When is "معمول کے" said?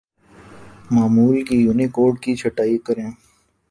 0.91-1.55